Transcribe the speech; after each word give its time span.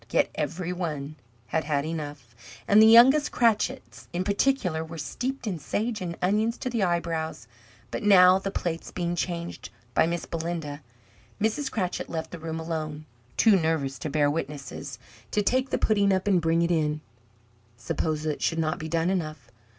Yet 0.09 0.31
every 0.33 0.73
one 0.73 1.15
had 1.49 1.63
had 1.65 1.85
enough, 1.85 2.35
and 2.67 2.81
the 2.81 2.87
youngest 2.87 3.31
Cratchits 3.31 4.07
in 4.11 4.23
particular 4.23 4.83
were 4.83 4.97
steeped 4.97 5.45
in 5.45 5.59
sage 5.59 6.01
and 6.01 6.17
onion 6.23 6.53
to 6.53 6.71
the 6.71 6.81
eyebrows! 6.81 7.45
But 7.91 8.01
now, 8.01 8.39
the 8.39 8.49
plates 8.49 8.89
being 8.89 9.15
changed 9.15 9.69
by 9.93 10.07
Miss 10.07 10.25
Belinda, 10.25 10.81
Mrs. 11.39 11.69
Cratchit 11.71 12.09
left 12.09 12.31
the 12.31 12.39
room 12.39 12.59
alone 12.59 13.05
too 13.37 13.55
nervous 13.59 13.99
to 13.99 14.09
bear 14.09 14.31
witnesses 14.31 14.97
to 15.29 15.43
take 15.43 15.69
the 15.69 15.77
pudding 15.77 16.11
up, 16.11 16.27
and 16.27 16.41
bring 16.41 16.63
it 16.63 16.71
in. 16.71 17.01
Suppose 17.77 18.25
it 18.25 18.41
should 18.41 18.57
not 18.57 18.79
be 18.79 18.89
done 18.89 19.11
enough? 19.11 19.51